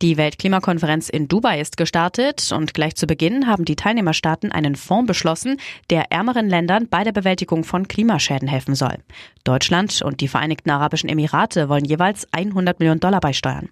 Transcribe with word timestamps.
Die 0.00 0.16
Weltklimakonferenz 0.16 1.08
in 1.08 1.26
Dubai 1.26 1.60
ist 1.60 1.76
gestartet 1.76 2.52
und 2.52 2.72
gleich 2.72 2.94
zu 2.94 3.08
Beginn 3.08 3.48
haben 3.48 3.64
die 3.64 3.74
Teilnehmerstaaten 3.74 4.52
einen 4.52 4.76
Fonds 4.76 5.08
beschlossen, 5.08 5.56
der 5.90 6.12
ärmeren 6.12 6.48
Ländern 6.48 6.86
bei 6.88 7.02
der 7.02 7.10
Bewältigung 7.10 7.64
von 7.64 7.88
Klimaschäden 7.88 8.46
helfen 8.46 8.76
soll. 8.76 8.98
Deutschland 9.42 10.00
und 10.02 10.20
die 10.20 10.28
Vereinigten 10.28 10.70
Arabischen 10.70 11.08
Emirate 11.08 11.68
wollen 11.68 11.84
jeweils 11.84 12.32
100 12.32 12.78
Millionen 12.78 13.00
Dollar 13.00 13.20
beisteuern. 13.20 13.70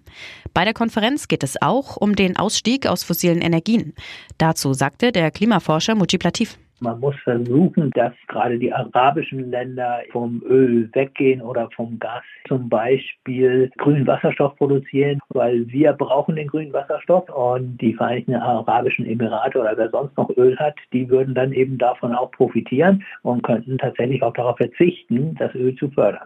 Bei 0.53 0.65
der 0.65 0.73
Konferenz 0.73 1.29
geht 1.29 1.43
es 1.43 1.61
auch 1.61 1.95
um 1.95 2.15
den 2.15 2.35
Ausstieg 2.35 2.87
aus 2.87 3.03
fossilen 3.03 3.41
Energien. 3.41 3.93
Dazu 4.37 4.73
sagte 4.73 5.13
der 5.13 5.31
Klimaforscher 5.31 5.95
Mujib 5.95 6.23
Latif. 6.25 6.57
Man 6.79 6.99
muss 6.99 7.15
versuchen, 7.23 7.89
dass 7.91 8.13
gerade 8.27 8.59
die 8.59 8.71
arabischen 8.71 9.49
Länder 9.49 10.01
vom 10.11 10.43
Öl 10.47 10.89
weggehen 10.93 11.41
oder 11.41 11.69
vom 11.75 11.97
Gas 11.97 12.23
zum 12.47 12.69
Beispiel 12.69 13.71
grünen 13.77 14.05
Wasserstoff 14.05 14.55
produzieren, 14.57 15.19
weil 15.29 15.67
wir 15.69 15.93
brauchen 15.93 16.35
den 16.35 16.47
grünen 16.47 16.73
Wasserstoff 16.73 17.29
und 17.29 17.77
die 17.77 17.93
Vereinigten 17.95 18.35
Arabischen 18.35 19.07
Emirate 19.07 19.59
oder 19.59 19.75
wer 19.75 19.89
sonst 19.89 20.15
noch 20.17 20.29
Öl 20.37 20.55
hat, 20.57 20.75
die 20.93 21.09
würden 21.09 21.33
dann 21.33 21.51
eben 21.51 21.79
davon 21.79 22.13
auch 22.13 22.31
profitieren 22.31 23.03
und 23.23 23.41
könnten 23.41 23.79
tatsächlich 23.79 24.21
auch 24.21 24.33
darauf 24.33 24.57
verzichten, 24.57 25.35
das 25.39 25.55
Öl 25.55 25.75
zu 25.75 25.89
fördern. 25.89 26.25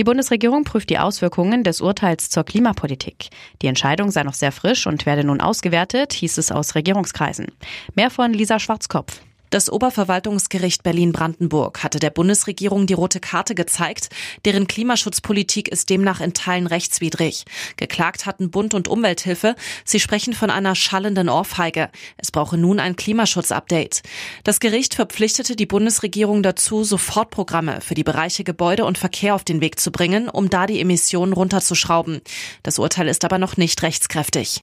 Die 0.00 0.04
Bundesregierung 0.04 0.64
prüft 0.64 0.88
die 0.88 0.98
Auswirkungen 0.98 1.62
des 1.62 1.82
Urteils 1.82 2.30
zur 2.30 2.44
Klimapolitik. 2.44 3.28
Die 3.60 3.66
Entscheidung 3.66 4.10
sei 4.10 4.22
noch 4.22 4.32
sehr 4.32 4.50
frisch 4.50 4.86
und 4.86 5.04
werde 5.04 5.24
nun 5.24 5.42
ausgewertet, 5.42 6.14
hieß 6.14 6.38
es 6.38 6.50
aus 6.50 6.74
Regierungskreisen. 6.74 7.48
Mehr 7.96 8.08
von 8.08 8.32
Lisa 8.32 8.58
Schwarzkopf. 8.58 9.20
Das 9.50 9.68
Oberverwaltungsgericht 9.68 10.84
Berlin-Brandenburg 10.84 11.82
hatte 11.82 11.98
der 11.98 12.10
Bundesregierung 12.10 12.86
die 12.86 12.94
rote 12.94 13.18
Karte 13.18 13.56
gezeigt. 13.56 14.08
Deren 14.44 14.68
Klimaschutzpolitik 14.68 15.66
ist 15.66 15.90
demnach 15.90 16.20
in 16.20 16.34
Teilen 16.34 16.68
rechtswidrig. 16.68 17.44
Geklagt 17.76 18.26
hatten 18.26 18.52
Bund 18.52 18.74
und 18.74 18.86
Umwelthilfe. 18.86 19.56
Sie 19.84 19.98
sprechen 19.98 20.34
von 20.34 20.50
einer 20.50 20.76
schallenden 20.76 21.28
Ohrfeige. 21.28 21.90
Es 22.16 22.30
brauche 22.30 22.56
nun 22.56 22.78
ein 22.78 22.94
Klimaschutzupdate. 22.94 24.02
Das 24.44 24.60
Gericht 24.60 24.94
verpflichtete 24.94 25.56
die 25.56 25.66
Bundesregierung 25.66 26.44
dazu, 26.44 26.84
Sofortprogramme 26.84 27.80
für 27.80 27.94
die 27.94 28.04
Bereiche 28.04 28.44
Gebäude 28.44 28.84
und 28.84 28.98
Verkehr 28.98 29.34
auf 29.34 29.42
den 29.42 29.60
Weg 29.60 29.80
zu 29.80 29.90
bringen, 29.90 30.28
um 30.28 30.48
da 30.48 30.68
die 30.68 30.80
Emissionen 30.80 31.32
runterzuschrauben. 31.32 32.20
Das 32.62 32.78
Urteil 32.78 33.08
ist 33.08 33.24
aber 33.24 33.38
noch 33.38 33.56
nicht 33.56 33.82
rechtskräftig. 33.82 34.62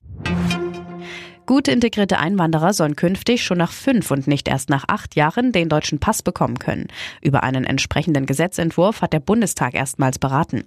Gut 1.48 1.66
integrierte 1.66 2.18
Einwanderer 2.18 2.74
sollen 2.74 2.94
künftig 2.94 3.42
schon 3.42 3.56
nach 3.56 3.72
fünf 3.72 4.10
und 4.10 4.26
nicht 4.26 4.48
erst 4.48 4.68
nach 4.68 4.84
acht 4.86 5.16
Jahren 5.16 5.50
den 5.50 5.70
deutschen 5.70 5.98
Pass 5.98 6.22
bekommen 6.22 6.58
können. 6.58 6.88
Über 7.22 7.42
einen 7.42 7.64
entsprechenden 7.64 8.26
Gesetzentwurf 8.26 9.00
hat 9.00 9.14
der 9.14 9.20
Bundestag 9.20 9.72
erstmals 9.72 10.18
beraten. 10.18 10.64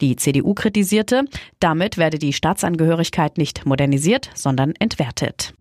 Die 0.00 0.16
CDU 0.16 0.54
kritisierte, 0.54 1.26
damit 1.60 1.98
werde 1.98 2.18
die 2.18 2.32
Staatsangehörigkeit 2.32 3.36
nicht 3.36 3.66
modernisiert, 3.66 4.30
sondern 4.32 4.72
entwertet. 4.78 5.52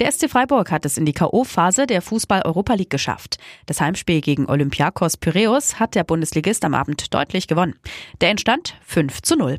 Der 0.00 0.10
SC 0.10 0.28
Freiburg 0.28 0.72
hat 0.72 0.84
es 0.84 0.98
in 0.98 1.06
die 1.06 1.12
K.O.-Phase 1.12 1.86
der 1.86 2.02
Fußball-Europa 2.02 2.74
League 2.74 2.90
geschafft. 2.90 3.38
Das 3.66 3.80
Heimspiel 3.80 4.22
gegen 4.22 4.46
Olympiakos 4.46 5.16
Piraeus 5.16 5.78
hat 5.78 5.94
der 5.94 6.02
Bundesligist 6.02 6.64
am 6.64 6.74
Abend 6.74 7.14
deutlich 7.14 7.46
gewonnen. 7.46 7.76
Der 8.20 8.30
entstand 8.30 8.74
5 8.86 9.22
zu 9.22 9.36
0. 9.36 9.58